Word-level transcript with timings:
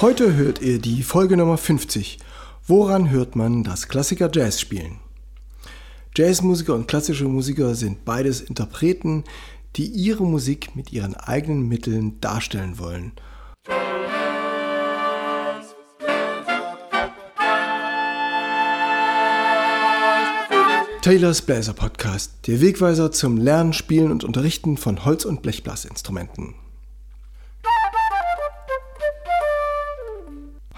Heute 0.00 0.36
hört 0.36 0.62
ihr 0.62 0.78
die 0.78 1.02
Folge 1.02 1.36
Nummer 1.36 1.58
50. 1.58 2.20
Woran 2.68 3.10
hört 3.10 3.34
man 3.34 3.64
das 3.64 3.88
Klassiker 3.88 4.30
Jazz 4.32 4.60
spielen? 4.60 5.00
Jazzmusiker 6.16 6.72
und 6.76 6.86
klassische 6.86 7.24
Musiker 7.24 7.74
sind 7.74 8.04
beides 8.04 8.40
Interpreten, 8.40 9.24
die 9.74 9.86
ihre 9.86 10.24
Musik 10.24 10.76
mit 10.76 10.92
ihren 10.92 11.16
eigenen 11.16 11.66
Mitteln 11.66 12.20
darstellen 12.20 12.78
wollen. 12.78 13.10
Taylors 21.02 21.42
Bläser 21.42 21.72
Podcast, 21.72 22.46
der 22.46 22.60
Wegweiser 22.60 23.10
zum 23.10 23.36
Lernen, 23.36 23.72
Spielen 23.72 24.12
und 24.12 24.22
Unterrichten 24.22 24.76
von 24.76 25.04
Holz- 25.04 25.24
und 25.24 25.42
Blechblasinstrumenten. 25.42 26.54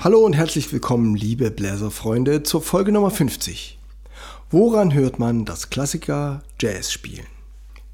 Hallo 0.03 0.21
und 0.21 0.33
herzlich 0.33 0.73
willkommen, 0.73 1.15
liebe 1.15 1.51
Bläserfreunde, 1.51 2.43
zur 2.43 2.63
Folge 2.63 2.91
Nummer 2.91 3.11
50. 3.11 3.79
Woran 4.49 4.95
hört 4.95 5.19
man 5.19 5.45
das 5.45 5.69
Klassiker 5.69 6.43
Jazz 6.59 6.91
spielen? 6.91 7.27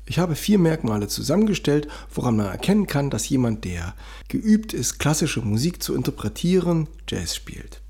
Ich 0.06 0.20
habe 0.20 0.36
vier 0.36 0.60
Merkmale 0.60 1.08
zusammengestellt, 1.08 1.88
woran 2.14 2.36
man 2.36 2.46
erkennen 2.46 2.86
kann, 2.86 3.10
dass 3.10 3.28
jemand, 3.28 3.64
der 3.64 3.96
geübt 4.28 4.72
ist, 4.72 5.00
klassische 5.00 5.40
Musik 5.40 5.82
zu 5.82 5.96
interpretieren, 5.96 6.86
Jazz 7.08 7.34
spielt. 7.34 7.80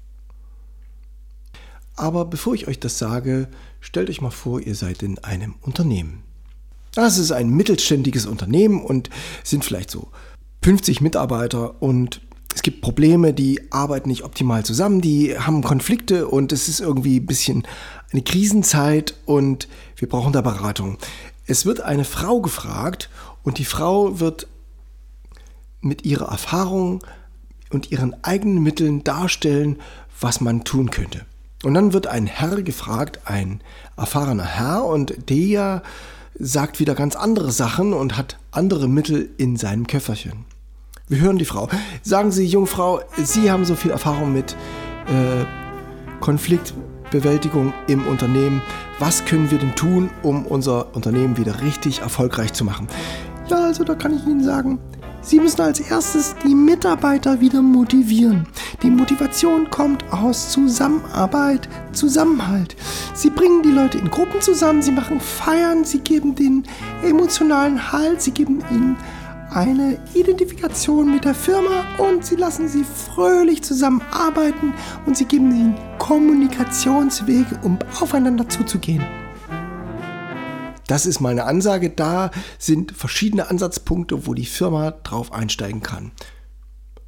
Aber 1.94 2.24
bevor 2.24 2.54
ich 2.54 2.68
euch 2.68 2.80
das 2.80 2.98
sage, 2.98 3.48
stellt 3.80 4.08
euch 4.08 4.22
mal 4.22 4.30
vor, 4.30 4.62
ihr 4.62 4.76
seid 4.76 5.02
in 5.02 5.18
einem 5.18 5.56
Unternehmen. 5.60 6.22
Das 6.94 7.18
ist 7.18 7.32
ein 7.32 7.50
mittelständiges 7.50 8.24
Unternehmen 8.24 8.82
und 8.82 9.10
sind 9.44 9.62
vielleicht 9.62 9.90
so 9.90 10.08
50 10.62 11.02
Mitarbeiter 11.02 11.82
und 11.82 12.22
es 12.56 12.62
gibt 12.62 12.80
Probleme, 12.80 13.34
die 13.34 13.70
arbeiten 13.70 14.08
nicht 14.08 14.24
optimal 14.24 14.64
zusammen, 14.64 15.02
die 15.02 15.38
haben 15.38 15.62
Konflikte 15.62 16.26
und 16.26 16.52
es 16.52 16.68
ist 16.68 16.80
irgendwie 16.80 17.20
ein 17.20 17.26
bisschen 17.26 17.64
eine 18.12 18.22
Krisenzeit 18.22 19.14
und 19.26 19.68
wir 19.96 20.08
brauchen 20.08 20.32
da 20.32 20.40
Beratung. 20.40 20.96
Es 21.44 21.66
wird 21.66 21.82
eine 21.82 22.04
Frau 22.04 22.40
gefragt 22.40 23.10
und 23.42 23.58
die 23.58 23.66
Frau 23.66 24.20
wird 24.20 24.48
mit 25.82 26.06
ihrer 26.06 26.30
Erfahrung 26.30 27.04
und 27.68 27.92
ihren 27.92 28.24
eigenen 28.24 28.62
Mitteln 28.62 29.04
darstellen, 29.04 29.76
was 30.18 30.40
man 30.40 30.64
tun 30.64 30.90
könnte. 30.90 31.26
Und 31.62 31.74
dann 31.74 31.92
wird 31.92 32.06
ein 32.06 32.26
Herr 32.26 32.62
gefragt, 32.62 33.20
ein 33.26 33.60
erfahrener 33.98 34.46
Herr, 34.46 34.86
und 34.86 35.28
der 35.28 35.82
sagt 36.38 36.80
wieder 36.80 36.94
ganz 36.94 37.16
andere 37.16 37.52
Sachen 37.52 37.92
und 37.92 38.16
hat 38.16 38.38
andere 38.50 38.88
Mittel 38.88 39.28
in 39.36 39.56
seinem 39.56 39.86
Köfferchen. 39.86 40.46
Wir 41.08 41.20
hören 41.20 41.38
die 41.38 41.44
Frau. 41.44 41.68
Sagen 42.02 42.32
Sie, 42.32 42.44
Jungfrau, 42.44 43.00
Sie 43.16 43.48
haben 43.48 43.64
so 43.64 43.76
viel 43.76 43.92
Erfahrung 43.92 44.32
mit 44.32 44.56
äh, 45.06 45.44
Konfliktbewältigung 46.18 47.72
im 47.86 48.04
Unternehmen. 48.08 48.60
Was 48.98 49.24
können 49.24 49.48
wir 49.52 49.58
denn 49.58 49.76
tun, 49.76 50.10
um 50.24 50.44
unser 50.46 50.96
Unternehmen 50.96 51.36
wieder 51.36 51.62
richtig 51.62 52.00
erfolgreich 52.00 52.54
zu 52.54 52.64
machen? 52.64 52.88
Ja, 53.46 53.58
also 53.58 53.84
da 53.84 53.94
kann 53.94 54.16
ich 54.16 54.26
Ihnen 54.26 54.42
sagen, 54.42 54.80
Sie 55.22 55.38
müssen 55.38 55.60
als 55.60 55.78
erstes 55.78 56.34
die 56.44 56.54
Mitarbeiter 56.54 57.40
wieder 57.40 57.62
motivieren. 57.62 58.46
Die 58.82 58.90
Motivation 58.90 59.70
kommt 59.70 60.04
aus 60.12 60.50
Zusammenarbeit, 60.50 61.68
Zusammenhalt. 61.92 62.76
Sie 63.14 63.30
bringen 63.30 63.62
die 63.62 63.70
Leute 63.70 63.98
in 63.98 64.10
Gruppen 64.10 64.40
zusammen, 64.40 64.82
sie 64.82 64.92
machen 64.92 65.20
Feiern, 65.20 65.84
sie 65.84 65.98
geben 65.98 66.34
den 66.36 66.64
emotionalen 67.02 67.92
Halt, 67.92 68.22
sie 68.22 68.30
geben 68.30 68.62
ihnen 68.70 68.96
eine 69.56 69.98
Identifikation 70.12 71.10
mit 71.10 71.24
der 71.24 71.34
Firma 71.34 71.86
und 71.96 72.26
sie 72.26 72.36
lassen 72.36 72.68
sie 72.68 72.84
fröhlich 72.84 73.62
zusammenarbeiten 73.62 74.74
und 75.06 75.16
sie 75.16 75.24
geben 75.24 75.50
ihnen 75.50 75.74
Kommunikationswege, 75.98 77.58
um 77.62 77.78
aufeinander 77.98 78.46
zuzugehen. 78.50 79.02
Das 80.86 81.06
ist 81.06 81.20
meine 81.20 81.44
Ansage. 81.44 81.88
Da 81.88 82.30
sind 82.58 82.92
verschiedene 82.92 83.48
Ansatzpunkte, 83.48 84.26
wo 84.26 84.34
die 84.34 84.44
Firma 84.44 84.90
drauf 84.90 85.32
einsteigen 85.32 85.82
kann. 85.82 86.12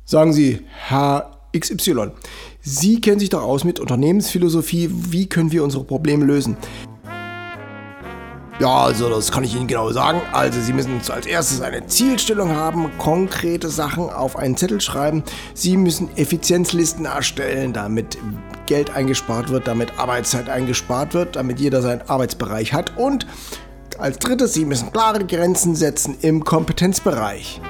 Sagen 0.06 0.32
Sie, 0.32 0.60
Herr 0.86 1.38
XY, 1.56 2.12
Sie 2.62 3.00
kennen 3.02 3.20
sich 3.20 3.28
doch 3.28 3.42
aus 3.42 3.64
mit 3.64 3.78
Unternehmensphilosophie. 3.78 4.88
Wie 4.90 5.28
können 5.28 5.52
wir 5.52 5.64
unsere 5.64 5.84
Probleme 5.84 6.24
lösen? 6.24 6.56
Ja, 8.60 8.76
also 8.82 9.08
das 9.08 9.30
kann 9.30 9.44
ich 9.44 9.54
Ihnen 9.54 9.68
genau 9.68 9.92
sagen. 9.92 10.20
Also 10.32 10.60
Sie 10.60 10.72
müssen 10.72 11.00
als 11.10 11.26
erstes 11.26 11.60
eine 11.60 11.86
Zielstellung 11.86 12.56
haben, 12.56 12.90
konkrete 12.98 13.68
Sachen 13.68 14.10
auf 14.10 14.34
einen 14.34 14.56
Zettel 14.56 14.80
schreiben. 14.80 15.22
Sie 15.54 15.76
müssen 15.76 16.08
Effizienzlisten 16.16 17.04
erstellen, 17.04 17.72
damit 17.72 18.18
Geld 18.66 18.90
eingespart 18.90 19.50
wird, 19.50 19.68
damit 19.68 19.96
Arbeitszeit 20.00 20.48
eingespart 20.48 21.14
wird, 21.14 21.36
damit 21.36 21.60
jeder 21.60 21.82
seinen 21.82 22.02
Arbeitsbereich 22.08 22.72
hat. 22.72 22.96
Und 22.96 23.28
als 23.96 24.18
drittes, 24.18 24.54
Sie 24.54 24.64
müssen 24.64 24.90
klare 24.90 25.24
Grenzen 25.24 25.76
setzen 25.76 26.16
im 26.20 26.42
Kompetenzbereich. 26.42 27.60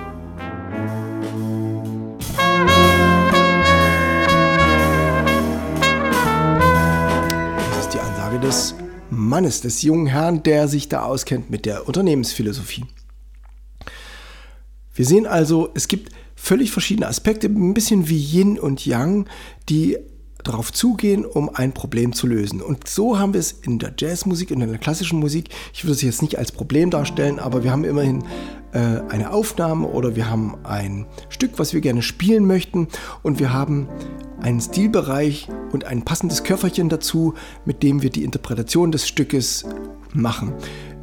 Das 7.71 7.85
ist 7.85 7.93
die 7.93 8.01
Ansage 8.01 8.41
des 8.41 8.75
Mannes, 9.11 9.61
des 9.61 9.83
jungen 9.83 10.07
Herrn, 10.07 10.43
der 10.43 10.69
sich 10.69 10.89
da 10.89 11.03
auskennt 11.03 11.51
mit 11.51 11.67
der 11.67 11.87
Unternehmensphilosophie. 11.87 12.85
Wir 14.95 15.05
sehen 15.05 15.27
also, 15.27 15.71
es 15.75 15.89
gibt 15.89 16.13
völlig 16.35 16.71
verschiedene 16.71 17.09
Aspekte, 17.09 17.49
ein 17.49 17.75
bisschen 17.75 18.09
wie 18.09 18.19
Yin 18.19 18.59
und 18.59 18.85
Yang, 18.85 19.29
die 19.69 19.99
darauf 20.45 20.73
zugehen, 20.73 21.25
um 21.25 21.51
ein 21.55 21.73
Problem 21.73 22.13
zu 22.13 22.27
lösen. 22.27 22.63
Und 22.63 22.89
so 22.89 23.19
haben 23.19 23.33
wir 23.33 23.41
es 23.41 23.53
in 23.53 23.79
der 23.79 23.93
Jazzmusik 23.99 24.51
und 24.51 24.61
in 24.61 24.69
der 24.69 24.79
klassischen 24.79 25.19
Musik. 25.19 25.51
Ich 25.73 25.85
würde 25.85 25.93
es 25.95 26.03
jetzt 26.03 26.23
nicht 26.23 26.39
als 26.39 26.53
Problem 26.53 26.91
darstellen, 26.91 27.39
aber 27.39 27.65
wir 27.65 27.73
haben 27.73 27.85
immerhin 27.85 28.25
äh, 28.73 29.01
eine 29.09 29.33
Aufnahme 29.33 29.87
oder 29.89 30.17
wir 30.17 30.31
haben 30.31 30.57
ein 30.65 31.07
Stück, 31.29 31.53
was 31.59 31.75
wir 31.75 31.81
gerne 31.81 32.03
spielen 32.03 32.47
möchten 32.47 32.89
und 33.23 33.39
wir 33.39 33.53
haben 33.53 33.89
einen 34.41 34.61
Stilbereich 34.61 35.49
und 35.73 35.85
ein 35.85 36.05
passendes 36.05 36.45
Köfferchen 36.45 36.89
dazu, 36.89 37.35
mit 37.65 37.83
dem 37.83 38.03
wir 38.03 38.11
die 38.11 38.25
Interpretation 38.25 38.93
des 38.93 39.09
Stückes 39.09 39.65
machen. 40.13 40.53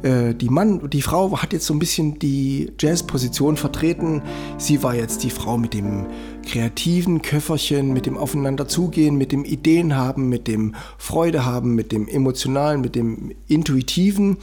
Äh, 0.02 0.34
die 0.34 0.48
Mann, 0.48 0.90
die 0.90 1.02
Frau 1.02 1.40
hat 1.40 1.52
jetzt 1.52 1.66
so 1.66 1.74
ein 1.74 1.78
bisschen 1.78 2.18
die 2.18 2.72
Jazzposition 2.78 3.56
vertreten. 3.56 4.22
Sie 4.58 4.82
war 4.82 4.94
jetzt 4.94 5.22
die 5.22 5.30
Frau 5.30 5.56
mit 5.58 5.74
dem 5.74 6.06
kreativen 6.44 7.22
Köfferchen, 7.22 7.92
mit 7.92 8.06
dem 8.06 8.16
Aufeinanderzugehen, 8.16 9.16
mit 9.16 9.32
dem 9.32 9.44
Ideen 9.44 9.96
haben, 9.96 10.28
mit 10.28 10.46
dem 10.48 10.74
Freude 10.98 11.44
haben, 11.44 11.74
mit 11.74 11.92
dem 11.92 12.08
emotionalen, 12.08 12.80
mit 12.80 12.94
dem 12.94 13.32
intuitiven. 13.48 14.38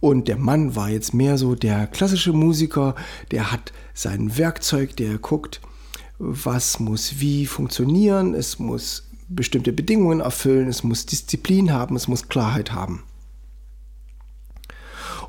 Und 0.00 0.28
der 0.28 0.36
Mann 0.36 0.76
war 0.76 0.90
jetzt 0.90 1.14
mehr 1.14 1.38
so 1.38 1.54
der 1.54 1.86
klassische 1.86 2.32
Musiker, 2.32 2.94
der 3.30 3.50
hat 3.50 3.72
sein 3.94 4.36
Werkzeug, 4.36 4.96
der 4.96 5.18
guckt, 5.18 5.60
was 6.18 6.78
muss 6.78 7.20
wie 7.20 7.46
funktionieren, 7.46 8.34
es 8.34 8.58
muss 8.58 9.08
bestimmte 9.28 9.72
Bedingungen 9.72 10.20
erfüllen, 10.20 10.68
es 10.68 10.84
muss 10.84 11.06
Disziplin 11.06 11.72
haben, 11.72 11.96
es 11.96 12.08
muss 12.08 12.28
Klarheit 12.28 12.72
haben. 12.72 13.02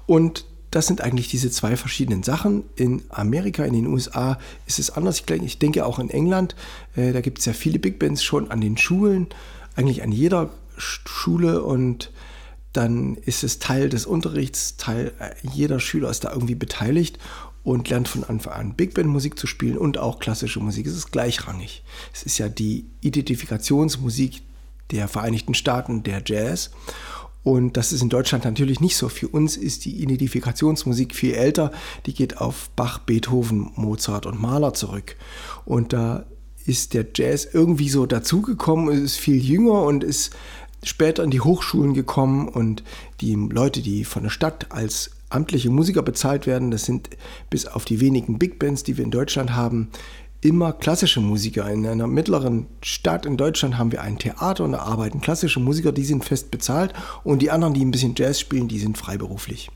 Und 0.05 0.45
das 0.71 0.87
sind 0.87 1.01
eigentlich 1.01 1.29
diese 1.29 1.49
zwei 1.51 1.77
verschiedenen 1.77 2.23
Sachen. 2.23 2.63
In 2.75 3.03
Amerika, 3.09 3.63
in 3.63 3.73
den 3.73 3.87
USA 3.87 4.37
ist 4.65 4.79
es 4.79 4.89
anders. 4.89 5.23
Ich 5.29 5.59
denke 5.59 5.85
auch 5.85 5.99
in 5.99 6.09
England, 6.09 6.55
äh, 6.95 7.13
da 7.13 7.21
gibt 7.21 7.39
es 7.39 7.45
ja 7.45 7.53
viele 7.53 7.79
Big 7.79 7.97
Bands 7.97 8.23
schon 8.23 8.51
an 8.51 8.59
den 8.59 8.77
Schulen, 8.77 9.27
eigentlich 9.75 10.03
an 10.03 10.11
jeder 10.11 10.49
Schule 10.77 11.63
und 11.63 12.11
dann 12.73 13.15
ist 13.15 13.43
es 13.45 13.59
Teil 13.59 13.87
des 13.87 14.05
Unterrichts, 14.05 14.75
Teil, 14.75 15.13
äh, 15.19 15.31
jeder 15.53 15.79
Schüler 15.79 16.09
ist 16.09 16.25
da 16.25 16.33
irgendwie 16.33 16.55
beteiligt 16.55 17.19
und 17.63 17.89
lernt 17.89 18.07
von 18.07 18.23
Anfang 18.25 18.53
an 18.53 18.75
Big 18.75 18.93
Band 18.93 19.07
Musik 19.07 19.39
zu 19.39 19.47
spielen 19.47 19.77
und 19.77 19.97
auch 19.97 20.19
klassische 20.19 20.59
Musik. 20.59 20.85
Es 20.85 20.95
ist 20.95 21.11
gleichrangig. 21.11 21.83
Es 22.13 22.23
ist 22.23 22.37
ja 22.37 22.49
die 22.49 22.85
Identifikationsmusik 23.01 24.43
der 24.91 25.07
Vereinigten 25.07 25.53
Staaten, 25.53 26.03
der 26.03 26.21
Jazz. 26.25 26.71
Und 27.45 27.77
das 27.77 27.93
ist 27.93 28.01
in 28.01 28.09
Deutschland 28.09 28.43
natürlich 28.43 28.79
nicht 28.79 28.97
so. 28.97 29.07
Für 29.07 29.27
uns 29.27 29.55
ist 29.55 29.85
die 29.85 30.01
Identifikationsmusik 30.01 31.13
viel 31.13 31.35
älter. 31.35 31.71
Die 32.07 32.15
geht 32.15 32.39
auf 32.39 32.71
Bach, 32.75 32.97
Beethoven, 32.97 33.69
Mozart 33.75 34.25
und 34.25 34.41
Mahler 34.41 34.73
zurück. 34.73 35.15
Und 35.63 35.93
da 35.93 36.25
ist 36.65 36.95
der 36.95 37.05
Jazz 37.13 37.47
irgendwie 37.53 37.89
so 37.89 38.07
dazugekommen, 38.07 38.91
ist 38.91 39.17
viel 39.17 39.37
jünger 39.37 39.83
und 39.83 40.03
ist 40.03 40.35
später 40.81 41.23
in 41.23 41.29
die 41.29 41.41
Hochschulen 41.41 41.93
gekommen 41.93 42.47
und 42.49 42.83
die 43.21 43.35
Leute, 43.35 43.83
die 43.83 44.05
von 44.05 44.23
der 44.23 44.31
Stadt 44.31 44.71
als 44.71 45.11
amtliche 45.29 45.69
Musiker 45.69 46.01
bezahlt 46.01 46.47
werden, 46.47 46.71
das 46.71 46.85
sind 46.85 47.11
bis 47.51 47.67
auf 47.67 47.85
die 47.85 47.99
wenigen 47.99 48.39
Big 48.39 48.57
Bands, 48.57 48.81
die 48.81 48.97
wir 48.97 49.05
in 49.05 49.11
Deutschland 49.11 49.53
haben, 49.53 49.89
immer 50.41 50.73
klassische 50.73 51.21
Musiker. 51.21 51.69
In 51.69 51.85
einer 51.85 52.07
mittleren 52.07 52.67
Stadt 52.81 53.25
in 53.25 53.37
Deutschland 53.37 53.77
haben 53.77 53.91
wir 53.91 54.01
ein 54.01 54.19
Theater 54.19 54.63
und 54.63 54.73
da 54.73 54.79
arbeiten 54.79 55.21
klassische 55.21 55.59
Musiker, 55.59 55.91
die 55.91 56.05
sind 56.05 56.25
fest 56.25 56.51
bezahlt 56.51 56.93
und 57.23 57.41
die 57.41 57.51
anderen, 57.51 57.73
die 57.73 57.83
ein 57.83 57.91
bisschen 57.91 58.15
Jazz 58.15 58.39
spielen, 58.39 58.67
die 58.67 58.79
sind 58.79 58.97
freiberuflich. 58.97 59.71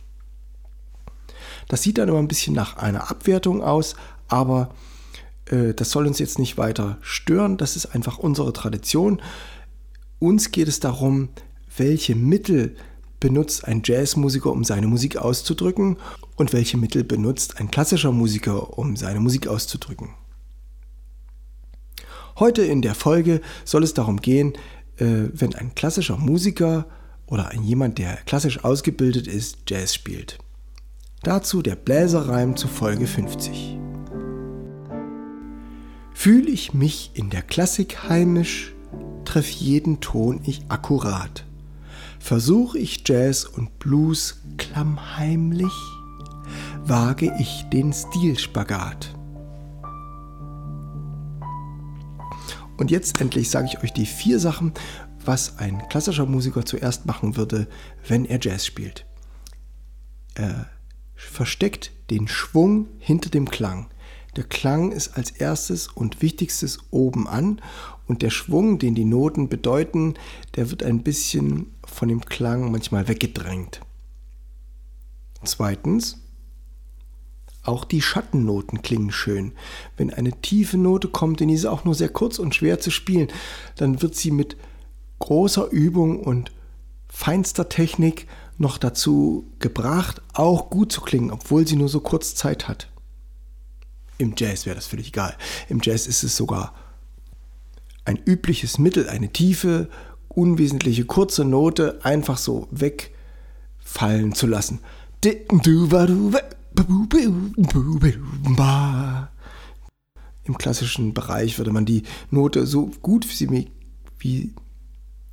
Das 1.68 1.84
sieht 1.84 1.98
dann 1.98 2.10
immer 2.10 2.20
ein 2.20 2.28
bisschen 2.28 2.54
nach 2.56 2.78
einer 2.78 3.10
Abwertung 3.10 3.64
aus, 3.64 3.96
aber 4.28 4.70
Äh, 5.52 5.74
das 5.74 5.90
soll 5.90 6.06
uns 6.06 6.20
jetzt 6.20 6.38
nicht 6.38 6.58
weiter 6.58 7.00
stören, 7.02 7.58
das 7.58 7.76
ist 7.76 7.88
einfach 7.88 8.20
unsere 8.20 8.54
Tradition. 8.54 9.20
Uns 10.20 10.52
geht 10.52 10.68
es 10.68 10.80
darum, 10.80 11.30
welche 11.76 12.14
Mittel 12.14 12.76
benutzt 13.20 13.66
ein 13.66 13.82
Jazzmusiker, 13.84 14.52
um 14.52 14.64
seine 14.64 14.86
Musik 14.88 15.18
auszudrücken 15.18 15.98
und 16.36 16.54
welche 16.54 16.78
Mittel 16.78 17.04
benutzt 17.04 17.60
ein 17.60 17.72
klassischer 17.72 18.12
Musiker, 18.12 18.78
um 18.78 18.96
seine 18.96 19.20
Musik 19.20 19.48
auszudrücken. 19.48 20.10
Heute 22.40 22.62
in 22.62 22.82
der 22.82 22.96
Folge 22.96 23.42
soll 23.66 23.84
es 23.84 23.94
darum 23.94 24.22
gehen, 24.22 24.54
äh, 24.96 25.28
wenn 25.34 25.56
ein 25.56 25.76
klassischer 25.76 26.18
Musiker 26.18 26.86
oder 27.28 27.50
ein 27.50 27.64
jemand, 27.64 27.98
der 27.98 28.16
klassisch 28.26 28.64
ausgebildet 28.64 29.28
ist, 29.28 29.58
Jazz 29.68 29.94
spielt. 29.94 30.38
Dazu 31.22 31.62
der 31.62 31.76
Bläserreim 31.76 32.56
zu 32.56 32.70
Folge 32.70 33.08
50. 33.08 33.78
Fühl 36.14 36.48
ich 36.48 36.74
mich 36.74 37.12
in 37.14 37.30
der 37.30 37.42
Klassik 37.42 38.04
heimisch, 38.08 38.74
treff 39.26 39.50
jeden 39.50 40.00
Ton 40.00 40.40
ich 40.46 40.62
akkurat. 40.70 41.46
Versuch 42.20 42.74
ich 42.76 43.04
Jazz 43.06 43.44
und 43.44 43.80
Blues 43.80 44.42
klammheimlich, 44.58 45.74
wage 46.86 47.34
ich 47.38 47.66
den 47.72 47.92
Stilspagat. 47.92 49.19
Und 52.80 52.92
jetzt 52.92 53.20
endlich 53.20 53.50
sage 53.50 53.68
ich 53.68 53.84
euch 53.84 53.92
die 53.92 54.06
vier 54.06 54.40
Sachen, 54.40 54.74
was 55.26 55.58
ein 55.58 55.86
klassischer 55.90 56.26
Musiker 56.26 56.66
zuerst 56.66 57.06
machen 57.06 57.36
würde, 57.36 57.68
wenn 58.08 58.24
er 58.24 58.40
Jazz 58.42 58.66
spielt. 58.66 59.06
Er 60.34 60.70
versteckt 61.14 61.92
den 62.10 62.30
Schwung 62.30 62.88
hinter 62.98 63.30
dem 63.30 63.50
Klang. 63.50 63.90
Der 64.38 64.46
Klang 64.46 64.94
ist 64.94 65.18
als 65.18 65.32
erstes 65.32 65.90
und 65.90 66.22
wichtigstes 66.22 66.80
oben 66.90 67.28
an 67.28 67.62
und 68.08 68.22
der 68.22 68.30
Schwung, 68.30 68.80
den 68.80 68.96
die 68.96 69.04
Noten 69.04 69.50
bedeuten, 69.50 70.14
der 70.56 70.72
wird 70.72 70.82
ein 70.82 71.04
bisschen 71.04 71.76
von 71.86 72.08
dem 72.08 72.22
Klang 72.22 72.72
manchmal 72.72 73.10
weggedrängt. 73.10 73.82
Zweitens, 75.44 76.19
auch 77.70 77.86
die 77.86 78.02
Schattennoten 78.02 78.82
klingen 78.82 79.12
schön. 79.12 79.54
Wenn 79.96 80.12
eine 80.12 80.34
tiefe 80.42 80.78
Note 80.78 81.08
kommt, 81.08 81.40
denn 81.40 81.48
die 81.48 81.54
ist 81.54 81.66
auch 81.66 81.86
nur 81.86 81.96
sehr 81.96 82.10
kurz 82.10 82.40
und 82.40 82.56
schwer 82.56 82.80
zu 82.80 82.92
spielen, 82.92 83.30
dann 83.76 84.02
wird 84.02 84.16
sie 84.16 84.32
mit 84.32 84.58
großer 85.20 85.70
Übung 85.70 86.20
und 86.20 86.52
feinster 87.08 87.70
Technik 87.70 88.28
noch 88.58 88.78
dazu 88.78 89.46
gebracht, 89.60 90.22
auch 90.34 90.70
gut 90.70 90.92
zu 90.92 91.02
klingen, 91.02 91.32
obwohl 91.32 91.68
sie 91.68 91.76
nur 91.76 91.90
so 91.90 92.02
kurz 92.02 92.36
Zeit 92.36 92.68
hat. 92.68 92.90
Im 94.18 94.34
Jazz 94.36 94.66
wäre 94.66 94.76
das 94.76 94.88
völlig 94.88 95.10
egal. 95.10 95.36
Im 95.70 95.80
Jazz 95.82 96.08
ist 96.08 96.24
es 96.24 96.36
sogar 96.36 96.74
ein 98.04 98.20
übliches 98.26 98.80
Mittel, 98.80 99.08
eine 99.08 99.32
tiefe, 99.32 99.90
unwesentliche, 100.28 101.06
kurze 101.06 101.46
Note 101.46 102.00
einfach 102.04 102.38
so 102.38 102.68
wegfallen 102.72 104.34
zu 104.34 104.48
lassen. 104.48 104.80
Im 110.44 110.58
klassischen 110.58 111.14
Bereich 111.14 111.58
würde 111.58 111.72
man 111.72 111.86
die 111.86 112.04
Note 112.32 112.66
so 112.66 112.92
gut 113.02 113.26
wie, 114.20 114.54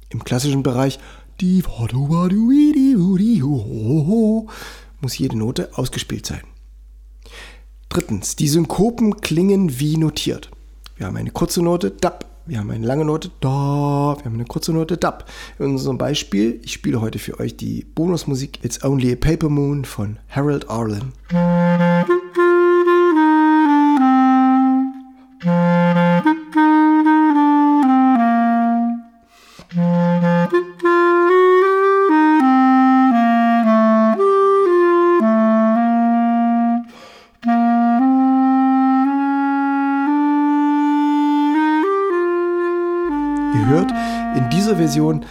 im 0.08 0.24
klassischen 0.24 0.62
Bereich 0.62 0.98
muss 5.00 5.18
jede 5.18 5.38
Note 5.38 5.70
ausgespielt 5.74 6.26
sein. 6.26 6.42
Drittens, 7.88 8.36
die 8.36 8.48
Synkopen 8.48 9.20
klingen 9.20 9.78
wie 9.78 9.96
notiert. 9.96 10.50
Wir 10.96 11.06
haben 11.06 11.16
eine 11.16 11.30
kurze 11.30 11.62
Note, 11.62 11.90
dab. 11.90 12.35
Wir 12.48 12.60
haben 12.60 12.70
eine 12.70 12.86
lange 12.86 13.04
Note, 13.04 13.32
da. 13.40 14.16
Wir 14.18 14.24
haben 14.24 14.34
eine 14.34 14.44
kurze 14.44 14.72
Note, 14.72 14.96
dab. 14.96 15.28
In 15.58 15.66
unserem 15.66 15.98
Beispiel, 15.98 16.60
ich 16.62 16.72
spiele 16.72 17.00
heute 17.00 17.18
für 17.18 17.40
euch 17.40 17.56
die 17.56 17.84
Bonusmusik 17.84 18.64
It's 18.64 18.84
Only 18.84 19.12
a 19.12 19.16
Paper 19.16 19.48
Moon 19.48 19.84
von 19.84 20.18
Harold 20.28 20.70
Arlen. 20.70 21.12
Version 44.96 45.26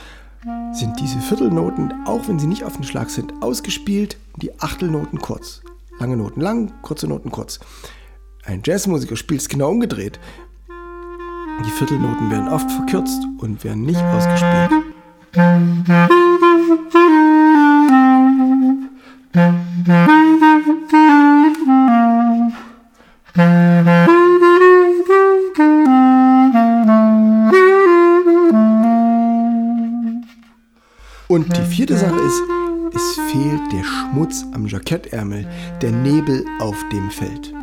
sind 0.74 1.00
diese 1.00 1.18
Viertelnoten, 1.18 1.92
auch 2.06 2.28
wenn 2.28 2.38
sie 2.38 2.46
nicht 2.46 2.64
auf 2.64 2.76
den 2.76 2.84
Schlag 2.84 3.10
sind, 3.10 3.34
ausgespielt, 3.42 4.16
die 4.36 4.60
Achtelnoten 4.60 5.20
kurz. 5.20 5.64
Lange 6.00 6.18
Noten 6.18 6.40
lang, 6.40 6.72
kurze 6.84 7.08
Noten 7.08 7.32
kurz. 7.32 7.60
Ein 8.44 8.62
Jazzmusiker 8.64 9.16
spielt 9.16 9.42
es 9.42 9.50
genau 9.50 9.72
umgedreht. 9.72 10.20
Die 11.66 11.72
Viertelnoten 11.72 12.30
werden 12.30 12.48
oft 12.48 12.70
verkürzt 12.70 13.24
und 13.40 13.64
werden 13.64 13.82
nicht 13.82 14.04
ausgespielt. 14.04 14.95
Ist, 32.26 32.42
es 32.94 33.20
fehlt 33.32 33.72
der 33.72 33.84
Schmutz 33.84 34.46
am 34.54 34.66
Jackettärmel, 34.66 35.48
der 35.82 35.92
Nebel 35.92 36.46
auf 36.60 36.76
dem 36.92 37.10
Feld. 37.12 37.54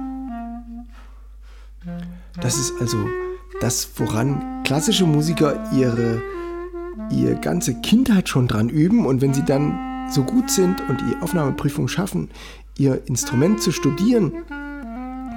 Das 2.41 2.59
ist 2.59 2.75
also 2.81 2.99
das, 3.61 3.91
woran 3.97 4.63
klassische 4.65 5.05
Musiker 5.05 5.69
ihre, 5.73 6.23
ihre 7.11 7.37
ganze 7.37 7.81
Kindheit 7.81 8.29
schon 8.29 8.47
dran 8.47 8.69
üben 8.69 9.05
und 9.07 9.21
wenn 9.21 9.35
sie 9.35 9.45
dann 9.45 10.09
so 10.11 10.23
gut 10.23 10.51
sind 10.51 10.81
und 10.89 11.01
die 11.01 11.23
Aufnahmeprüfung 11.23 11.89
schaffen, 11.89 12.31
ihr 12.79 13.03
Instrument 13.07 13.61
zu 13.61 13.73
studieren, 13.73 14.33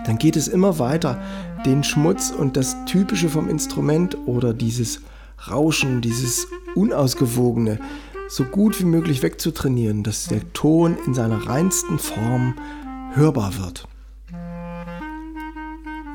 dann 0.05 0.17
geht 0.19 0.35
es 0.35 0.47
immer 0.47 0.77
weiter, 0.77 1.19
den 1.65 1.83
Schmutz 1.83 2.29
und 2.29 2.57
das 2.57 2.75
Typische 2.85 3.29
vom 3.29 3.49
Instrument 3.49 4.17
oder 4.27 4.53
dieses 4.53 5.01
Rauschen, 5.49 6.01
dieses 6.01 6.47
Unausgewogene, 6.75 7.79
so 8.27 8.43
gut 8.43 8.79
wie 8.79 8.85
möglich 8.85 9.21
wegzutrainieren, 9.21 10.03
dass 10.03 10.25
der 10.25 10.51
Ton 10.53 10.97
in 11.05 11.13
seiner 11.13 11.47
reinsten 11.47 11.99
Form 11.99 12.55
hörbar 13.13 13.57
wird. 13.57 13.87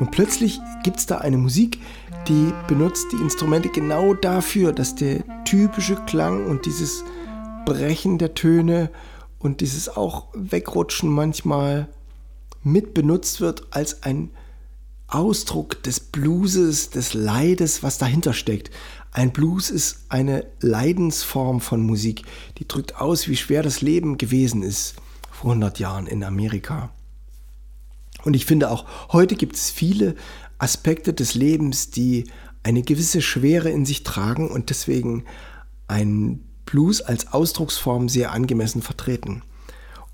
Und 0.00 0.10
plötzlich 0.10 0.58
gibt 0.82 0.98
es 0.98 1.06
da 1.06 1.18
eine 1.18 1.36
Musik, 1.36 1.78
die 2.26 2.52
benutzt 2.68 3.06
die 3.12 3.16
Instrumente 3.16 3.68
genau 3.68 4.14
dafür, 4.14 4.72
dass 4.72 4.94
der 4.94 5.22
typische 5.44 5.96
Klang 6.06 6.46
und 6.46 6.66
dieses 6.66 7.04
Brechen 7.66 8.18
der 8.18 8.34
Töne 8.34 8.90
und 9.38 9.60
dieses 9.60 9.88
auch 9.88 10.28
Wegrutschen 10.34 11.10
manchmal 11.10 11.88
mit 12.62 12.94
benutzt 12.94 13.40
wird 13.40 13.66
als 13.70 14.02
ein 14.02 14.30
Ausdruck 15.08 15.82
des 15.82 16.00
Blueses, 16.00 16.90
des 16.90 17.14
Leides, 17.14 17.82
was 17.82 17.98
dahinter 17.98 18.32
steckt. 18.32 18.70
Ein 19.12 19.32
Blues 19.32 19.70
ist 19.70 20.04
eine 20.08 20.46
Leidensform 20.60 21.60
von 21.60 21.82
Musik, 21.82 22.22
die 22.58 22.68
drückt 22.68 22.96
aus, 22.96 23.26
wie 23.26 23.36
schwer 23.36 23.62
das 23.62 23.80
Leben 23.80 24.18
gewesen 24.18 24.62
ist 24.62 24.94
vor 25.32 25.50
100 25.50 25.80
Jahren 25.80 26.06
in 26.06 26.22
Amerika. 26.22 26.90
Und 28.24 28.34
ich 28.34 28.46
finde 28.46 28.70
auch, 28.70 28.86
heute 29.12 29.34
gibt 29.34 29.56
es 29.56 29.70
viele 29.70 30.14
Aspekte 30.58 31.12
des 31.12 31.34
Lebens, 31.34 31.90
die 31.90 32.30
eine 32.62 32.82
gewisse 32.82 33.20
Schwere 33.20 33.70
in 33.70 33.84
sich 33.84 34.04
tragen 34.04 34.48
und 34.48 34.70
deswegen 34.70 35.24
einen 35.88 36.44
Blues 36.64 37.00
als 37.00 37.32
Ausdrucksform 37.32 38.08
sehr 38.08 38.30
angemessen 38.30 38.80
vertreten. 38.80 39.42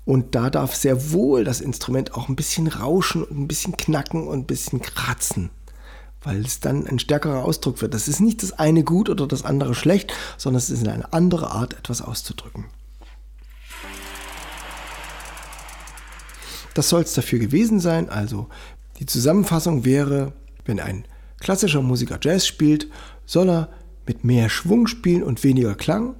Und 0.05 0.33
da 0.33 0.49
darf 0.49 0.73
sehr 0.73 1.11
wohl 1.11 1.43
das 1.43 1.61
Instrument 1.61 2.15
auch 2.15 2.29
ein 2.29 2.35
bisschen 2.35 2.67
rauschen 2.67 3.23
und 3.23 3.37
ein 3.37 3.47
bisschen 3.47 3.77
knacken 3.77 4.27
und 4.27 4.39
ein 4.39 4.47
bisschen 4.47 4.81
kratzen 4.81 5.51
weil 6.27 6.41
es 6.41 6.59
dann 6.59 6.85
ein 6.85 6.99
stärkerer 6.99 7.45
Ausdruck 7.45 7.81
wird. 7.81 7.93
Das 7.93 8.09
ist 8.09 8.19
nicht 8.19 8.43
das 8.43 8.51
eine 8.51 8.83
gut 8.83 9.09
oder 9.09 9.27
das 9.27 9.45
andere 9.45 9.73
schlecht, 9.73 10.13
sondern 10.37 10.57
es 10.57 10.69
ist 10.69 10.85
eine 10.85 11.13
andere 11.13 11.51
Art, 11.51 11.73
etwas 11.73 12.01
auszudrücken. 12.01 12.65
Das 16.73 16.89
soll 16.89 17.01
es 17.01 17.13
dafür 17.13 17.39
gewesen 17.39 17.79
sein. 17.79 18.09
Also 18.09 18.49
die 18.99 19.05
Zusammenfassung 19.05 19.85
wäre, 19.85 20.33
wenn 20.65 20.81
ein 20.81 21.05
klassischer 21.39 21.81
Musiker 21.81 22.19
Jazz 22.21 22.45
spielt, 22.45 22.89
soll 23.25 23.49
er 23.49 23.69
mit 24.05 24.25
mehr 24.25 24.49
Schwung 24.49 24.85
spielen 24.87 25.23
und 25.23 25.45
weniger 25.45 25.75
Klang. 25.75 26.15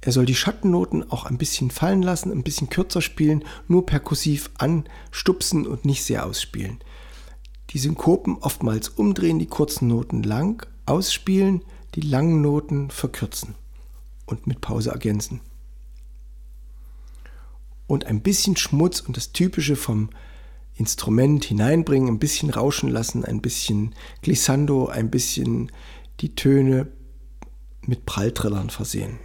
Er 0.00 0.10
soll 0.10 0.26
die 0.26 0.34
Schattennoten 0.34 1.08
auch 1.10 1.26
ein 1.26 1.38
bisschen 1.38 1.70
fallen 1.70 2.02
lassen, 2.02 2.32
ein 2.32 2.42
bisschen 2.42 2.70
kürzer 2.70 3.00
spielen, 3.00 3.44
nur 3.68 3.86
perkussiv 3.86 4.50
anstupsen 4.58 5.64
und 5.64 5.84
nicht 5.84 6.02
sehr 6.02 6.26
ausspielen. 6.26 6.80
Die 7.72 7.78
Synkopen 7.78 8.36
oftmals 8.38 8.88
umdrehen, 8.88 9.38
die 9.38 9.46
kurzen 9.46 9.88
Noten 9.88 10.22
lang 10.22 10.66
ausspielen, 10.86 11.62
die 11.94 12.02
langen 12.02 12.40
Noten 12.40 12.90
verkürzen 12.90 13.54
und 14.26 14.46
mit 14.46 14.60
Pause 14.60 14.90
ergänzen. 14.90 15.40
Und 17.86 18.06
ein 18.06 18.20
bisschen 18.20 18.56
Schmutz 18.56 19.00
und 19.00 19.16
das 19.16 19.32
Typische 19.32 19.76
vom 19.76 20.10
Instrument 20.74 21.44
hineinbringen, 21.44 22.08
ein 22.08 22.18
bisschen 22.18 22.50
rauschen 22.50 22.88
lassen, 22.88 23.24
ein 23.24 23.40
bisschen 23.40 23.94
Glissando, 24.22 24.86
ein 24.86 25.10
bisschen 25.10 25.70
die 26.20 26.34
Töne 26.34 26.88
mit 27.86 28.06
Pralltrillern 28.06 28.70
versehen. 28.70 29.18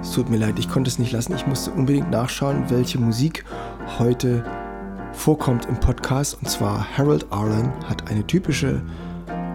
Es 0.00 0.12
tut 0.12 0.28
mir 0.28 0.36
leid, 0.36 0.58
ich 0.58 0.68
konnte 0.68 0.88
es 0.88 0.98
nicht 0.98 1.12
lassen. 1.12 1.34
Ich 1.34 1.46
musste 1.46 1.70
unbedingt 1.72 2.10
nachschauen, 2.10 2.70
welche 2.70 2.98
Musik 2.98 3.44
heute 3.98 4.44
vorkommt 5.12 5.66
im 5.66 5.78
Podcast. 5.78 6.36
Und 6.40 6.48
zwar 6.48 6.86
Harold 6.96 7.26
Arlen 7.30 7.72
hat 7.88 8.10
eine 8.10 8.26
typische 8.26 8.82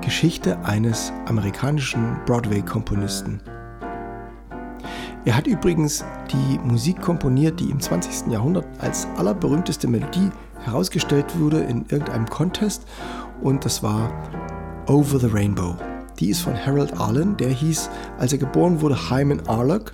Geschichte 0.01 0.57
eines 0.63 1.11
amerikanischen 1.25 2.17
Broadway-Komponisten. 2.25 3.41
Er 5.25 5.35
hat 5.35 5.47
übrigens 5.47 6.05
die 6.31 6.59
Musik 6.59 7.01
komponiert, 7.01 7.59
die 7.59 7.69
im 7.69 7.79
20. 7.79 8.31
Jahrhundert 8.31 8.65
als 8.79 9.07
allerberühmteste 9.17 9.87
Melodie 9.87 10.29
herausgestellt 10.63 11.39
wurde 11.39 11.59
in 11.59 11.85
irgendeinem 11.89 12.25
Contest 12.27 12.85
und 13.41 13.65
das 13.65 13.83
war 13.83 14.11
Over 14.87 15.19
the 15.19 15.27
Rainbow. 15.27 15.75
Die 16.19 16.29
ist 16.29 16.41
von 16.41 16.53
Harold 16.53 16.99
Arlen, 16.99 17.37
der 17.37 17.49
hieß, 17.49 17.89
als 18.17 18.33
er 18.33 18.39
geboren 18.39 18.81
wurde, 18.81 19.09
Hyman 19.09 19.41
Arlock. 19.47 19.93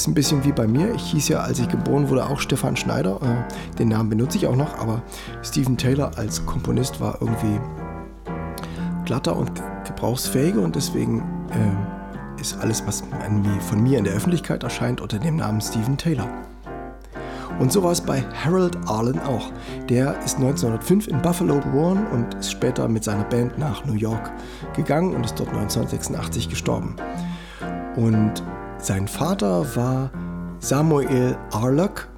Ist 0.00 0.06
ein 0.06 0.14
bisschen 0.14 0.42
wie 0.44 0.52
bei 0.52 0.66
mir. 0.66 0.94
Ich 0.94 1.10
hieß 1.10 1.28
ja, 1.28 1.40
als 1.40 1.58
ich 1.58 1.68
geboren 1.68 2.08
wurde, 2.08 2.24
auch 2.24 2.40
Stefan 2.40 2.74
Schneider. 2.74 3.20
Äh, 3.20 3.76
den 3.76 3.88
Namen 3.88 4.08
benutze 4.08 4.38
ich 4.38 4.46
auch 4.46 4.56
noch, 4.56 4.78
aber 4.78 5.02
Stephen 5.42 5.76
Taylor 5.76 6.16
als 6.16 6.46
Komponist 6.46 7.02
war 7.02 7.18
irgendwie 7.20 7.60
glatter 9.04 9.36
und 9.36 9.52
gebrauchsfähiger 9.84 10.62
und 10.62 10.74
deswegen 10.74 11.18
äh, 11.50 12.40
ist 12.40 12.56
alles, 12.62 12.82
was 12.86 13.04
von 13.68 13.82
mir 13.82 13.98
in 13.98 14.04
der 14.04 14.14
Öffentlichkeit 14.14 14.62
erscheint, 14.62 15.02
unter 15.02 15.18
dem 15.18 15.36
Namen 15.36 15.60
Stephen 15.60 15.98
Taylor. 15.98 16.30
Und 17.58 17.70
so 17.70 17.82
war 17.82 17.92
es 17.92 18.00
bei 18.00 18.24
Harold 18.42 18.78
Arlen 18.86 19.20
auch. 19.20 19.52
Der 19.90 20.18
ist 20.24 20.36
1905 20.36 21.08
in 21.08 21.20
Buffalo 21.20 21.60
geboren 21.60 22.06
und 22.06 22.32
ist 22.36 22.52
später 22.52 22.88
mit 22.88 23.04
seiner 23.04 23.24
Band 23.24 23.58
nach 23.58 23.84
New 23.84 23.92
York 23.92 24.32
gegangen 24.74 25.14
und 25.14 25.26
ist 25.26 25.38
dort 25.38 25.50
1986 25.50 26.48
gestorben. 26.48 26.96
Und 27.96 28.42
sein 28.82 29.08
Vater 29.08 29.76
war 29.76 30.10
Samuel 30.58 31.36
Arlock, 31.52 32.08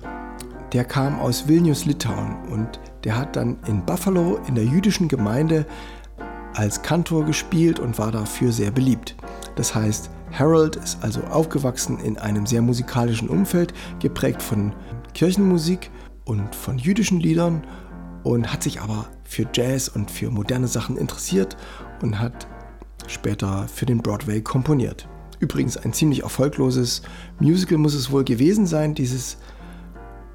der 0.72 0.84
kam 0.84 1.18
aus 1.20 1.48
Vilnius, 1.48 1.84
Litauen 1.84 2.36
und 2.50 2.80
der 3.04 3.16
hat 3.16 3.36
dann 3.36 3.58
in 3.66 3.84
Buffalo 3.84 4.38
in 4.46 4.54
der 4.54 4.64
jüdischen 4.64 5.08
Gemeinde 5.08 5.66
als 6.54 6.82
Kantor 6.82 7.24
gespielt 7.24 7.80
und 7.80 7.98
war 7.98 8.12
dafür 8.12 8.52
sehr 8.52 8.70
beliebt. 8.70 9.16
Das 9.56 9.74
heißt, 9.74 10.10
Harold 10.30 10.76
ist 10.76 11.02
also 11.02 11.20
aufgewachsen 11.24 11.98
in 11.98 12.16
einem 12.16 12.46
sehr 12.46 12.62
musikalischen 12.62 13.28
Umfeld, 13.28 13.74
geprägt 13.98 14.42
von 14.42 14.72
Kirchenmusik 15.14 15.90
und 16.24 16.54
von 16.54 16.78
jüdischen 16.78 17.20
Liedern 17.20 17.66
und 18.22 18.52
hat 18.52 18.62
sich 18.62 18.80
aber 18.80 19.06
für 19.24 19.46
Jazz 19.52 19.88
und 19.88 20.10
für 20.10 20.30
moderne 20.30 20.68
Sachen 20.68 20.96
interessiert 20.96 21.56
und 22.02 22.18
hat 22.18 22.46
später 23.08 23.66
für 23.68 23.84
den 23.84 23.98
Broadway 23.98 24.40
komponiert. 24.40 25.08
Übrigens 25.42 25.76
ein 25.76 25.92
ziemlich 25.92 26.22
erfolgloses 26.22 27.02
Musical 27.40 27.76
muss 27.76 27.94
es 27.94 28.12
wohl 28.12 28.22
gewesen 28.22 28.64
sein, 28.64 28.94
dieses, 28.94 29.38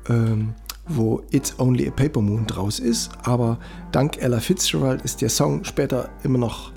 ähm, 0.10 0.54
wo 0.86 1.22
It's 1.32 1.58
Only 1.60 1.88
a 1.88 1.92
Paper 1.92 2.22
Moon 2.22 2.46
draus 2.46 2.80
ist. 2.80 3.12
Aber 3.24 3.58
dank 3.94 4.22
Ella 4.22 4.42
Fitzgerald 4.42 5.04
ist 5.04 5.22
der 5.22 5.30
Song 5.30 5.64
später 5.64 6.10
immer 6.24 6.40
noch 6.40 6.74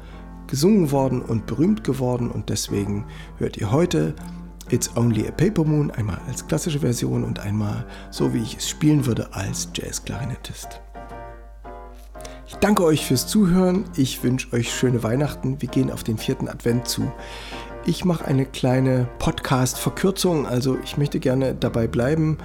gesungen 0.46 0.92
worden 0.92 1.22
und 1.22 1.46
berühmt 1.46 1.82
geworden 1.82 2.30
und 2.30 2.50
deswegen 2.50 3.04
hört 3.38 3.56
ihr 3.56 3.72
heute 3.72 4.14
It's 4.70 4.96
Only 4.96 5.26
a 5.26 5.32
Paper 5.32 5.64
Moon 5.64 5.90
einmal 5.90 6.20
als 6.28 6.46
klassische 6.46 6.78
Version 6.78 7.24
und 7.24 7.40
einmal 7.40 7.84
so 8.12 8.32
wie 8.32 8.42
ich 8.42 8.58
es 8.58 8.68
spielen 8.68 9.06
würde 9.06 9.34
als 9.34 9.68
Jazzklarinettist. 9.74 10.80
Ich 12.46 12.56
danke 12.56 12.84
euch 12.84 13.06
fürs 13.06 13.28
Zuhören. 13.28 13.84
Ich 13.96 14.24
wünsche 14.24 14.52
euch 14.52 14.74
schöne 14.74 15.04
Weihnachten. 15.04 15.62
Wir 15.62 15.68
gehen 15.68 15.90
auf 15.90 16.02
den 16.02 16.18
vierten 16.18 16.48
Advent 16.48 16.88
zu. 16.88 17.12
Ich 17.86 18.04
mache 18.04 18.26
eine 18.26 18.44
kleine 18.44 19.08
Podcast-Verkürzung, 19.18 20.46
also 20.46 20.78
ich 20.84 20.98
möchte 20.98 21.18
gerne 21.18 21.54
dabei 21.54 21.86
bleiben, 21.86 22.36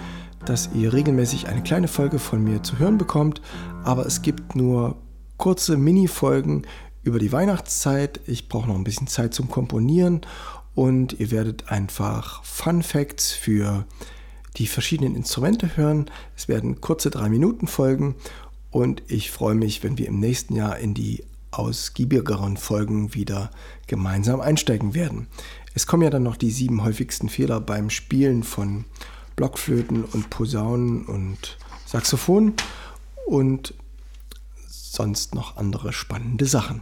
dass 0.46 0.70
ihr 0.74 0.94
regelmäßig 0.94 1.48
eine 1.48 1.62
kleine 1.62 1.90
Folge 1.90 2.20
von 2.20 2.42
mir 2.42 2.64
zu 2.64 2.80
hören 2.80 2.98
bekommt, 2.98 3.42
aber 3.84 4.06
es 4.06 4.22
gibt 4.22 4.56
nur 4.56 4.96
kurze 5.38 5.76
Mini-Folgen 5.76 6.66
über 7.04 7.20
die 7.20 7.34
Weihnachtszeit. 7.34 8.22
Ich 8.26 8.48
brauche 8.48 8.68
noch 8.70 8.76
ein 8.76 8.86
bisschen 8.86 9.08
Zeit 9.08 9.34
zum 9.34 9.50
Komponieren 9.50 10.22
und 10.74 11.20
ihr 11.20 11.32
werdet 11.32 11.70
einfach 11.70 12.44
Fun 12.44 12.82
Facts 12.82 13.34
für 13.34 13.86
die 14.56 14.68
verschiedenen 14.68 15.16
Instrumente 15.16 15.76
hören. 15.76 16.10
Es 16.38 16.48
werden 16.48 16.80
kurze 16.80 17.10
3-Minuten-Folgen 17.10 18.16
und 18.72 19.04
ich 19.08 19.32
freue 19.32 19.56
mich, 19.56 19.84
wenn 19.84 19.98
wir 19.98 20.08
im 20.08 20.20
nächsten 20.20 20.56
Jahr 20.56 20.80
in 20.80 20.94
die 20.94 21.26
ausgiebigeren 21.52 22.58
Folgen 22.58 23.14
wieder 23.14 23.52
gemeinsam 23.88 24.42
einsteigen 24.42 24.94
werden. 24.94 25.28
Es 25.74 25.88
kommen 25.88 26.04
ja 26.04 26.10
dann 26.10 26.24
noch 26.24 26.38
die 26.38 26.52
sieben 26.52 26.84
häufigsten 26.84 27.30
Fehler 27.30 27.60
beim 27.60 27.90
Spielen 27.90 28.44
von 28.44 28.86
Blockflöten 29.36 30.06
und 30.06 30.30
Posaunen 30.30 31.06
und 31.06 31.58
Saxophon 31.86 32.54
und 33.26 33.74
sonst 34.68 35.36
noch 35.36 35.58
andere 35.58 35.92
spannende 35.92 36.46
Sachen. 36.46 36.82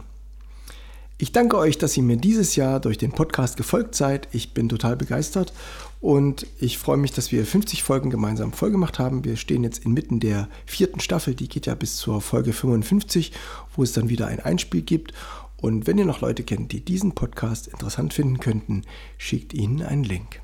Ich 1.16 1.32
danke 1.32 1.56
euch, 1.58 1.78
dass 1.78 1.96
ihr 1.96 2.02
mir 2.02 2.16
dieses 2.16 2.56
Jahr 2.56 2.80
durch 2.80 2.98
den 2.98 3.12
Podcast 3.12 3.56
gefolgt 3.56 3.94
seid. 3.94 4.28
Ich 4.32 4.52
bin 4.52 4.68
total 4.68 4.96
begeistert 4.96 5.52
und 6.00 6.46
ich 6.58 6.76
freue 6.76 6.96
mich, 6.96 7.12
dass 7.12 7.30
wir 7.30 7.46
50 7.46 7.82
Folgen 7.82 8.10
gemeinsam 8.10 8.52
vollgemacht 8.52 8.98
haben. 8.98 9.24
Wir 9.24 9.36
stehen 9.36 9.62
jetzt 9.62 9.84
inmitten 9.84 10.20
der 10.20 10.48
vierten 10.66 11.00
Staffel, 11.00 11.34
die 11.34 11.48
geht 11.48 11.66
ja 11.66 11.74
bis 11.76 11.96
zur 11.96 12.20
Folge 12.20 12.52
55, 12.52 13.32
wo 13.76 13.82
es 13.82 13.92
dann 13.92 14.08
wieder 14.08 14.26
ein 14.26 14.40
Einspiel 14.40 14.82
gibt. 14.82 15.14
Und 15.56 15.86
wenn 15.86 15.98
ihr 15.98 16.04
noch 16.04 16.20
Leute 16.20 16.42
kennt, 16.42 16.72
die 16.72 16.84
diesen 16.84 17.14
Podcast 17.14 17.68
interessant 17.68 18.12
finden 18.12 18.38
könnten, 18.38 18.82
schickt 19.18 19.54
ihnen 19.54 19.82
einen 19.82 20.04
Link. 20.04 20.40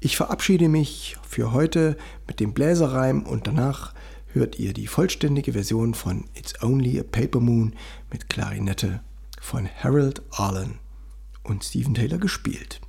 Ich 0.00 0.16
verabschiede 0.16 0.68
mich 0.68 1.16
für 1.26 1.52
heute 1.52 1.96
mit 2.26 2.38
dem 2.38 2.52
Bläserreim 2.52 3.22
und 3.22 3.46
danach 3.46 3.94
hört 4.34 4.58
ihr 4.58 4.74
die 4.74 4.86
vollständige 4.86 5.52
Version 5.52 5.94
von 5.94 6.24
It's 6.34 6.62
Only 6.62 7.00
a 7.00 7.02
Paper 7.02 7.40
Moon 7.40 7.72
mit 8.10 8.28
Klarinette 8.28 9.00
von 9.40 9.68
Harold 9.82 10.22
Arlen 10.30 10.78
und 11.42 11.64
Stephen 11.64 11.94
Taylor 11.94 12.18
gespielt. 12.18 12.80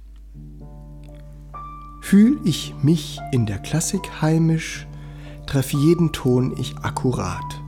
Fühl 2.01 2.39
ich 2.43 2.73
mich 2.83 3.19
in 3.31 3.45
der 3.45 3.59
Klassik 3.59 4.21
heimisch, 4.21 4.85
treff 5.47 5.71
jeden 5.71 6.11
Ton 6.11 6.55
ich 6.57 6.77
akkurat. 6.79 7.64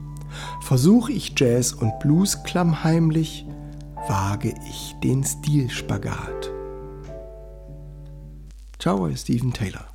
Versuch 0.68 1.08
ich 1.08 1.32
Jazz 1.34 1.72
und 1.72 1.98
Blues 1.98 2.42
klammheimlich, 2.42 3.46
wage 4.06 4.52
ich 4.68 4.94
den 5.02 5.24
Stilspagat. 5.24 6.52
Ciao, 8.78 9.10
Stephen 9.16 9.50
Taylor. 9.54 9.86